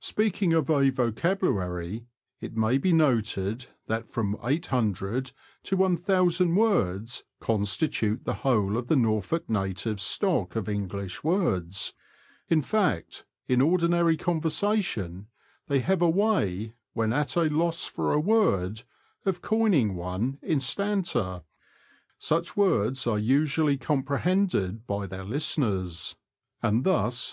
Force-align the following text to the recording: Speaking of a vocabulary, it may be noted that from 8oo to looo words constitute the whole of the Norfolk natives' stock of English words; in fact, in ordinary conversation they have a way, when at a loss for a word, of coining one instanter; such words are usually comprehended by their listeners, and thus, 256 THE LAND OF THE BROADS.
Speaking 0.00 0.52
of 0.52 0.68
a 0.68 0.90
vocabulary, 0.90 2.08
it 2.40 2.56
may 2.56 2.76
be 2.76 2.92
noted 2.92 3.66
that 3.86 4.08
from 4.10 4.34
8oo 4.38 5.32
to 5.62 5.76
looo 5.76 6.54
words 6.56 7.22
constitute 7.38 8.24
the 8.24 8.34
whole 8.42 8.76
of 8.76 8.88
the 8.88 8.96
Norfolk 8.96 9.48
natives' 9.48 10.02
stock 10.02 10.56
of 10.56 10.68
English 10.68 11.22
words; 11.22 11.92
in 12.48 12.62
fact, 12.62 13.24
in 13.46 13.60
ordinary 13.60 14.16
conversation 14.16 15.28
they 15.68 15.78
have 15.78 16.02
a 16.02 16.10
way, 16.10 16.74
when 16.94 17.12
at 17.12 17.36
a 17.36 17.44
loss 17.44 17.84
for 17.84 18.12
a 18.12 18.18
word, 18.18 18.82
of 19.24 19.40
coining 19.40 19.94
one 19.94 20.40
instanter; 20.42 21.44
such 22.18 22.56
words 22.56 23.06
are 23.06 23.20
usually 23.20 23.76
comprehended 23.78 24.84
by 24.88 25.06
their 25.06 25.22
listeners, 25.24 26.16
and 26.60 26.60
thus, 26.60 26.60
256 26.60 26.60
THE 26.60 26.66
LAND 26.66 26.78
OF 26.78 26.82
THE 26.84 26.90
BROADS. 26.90 27.28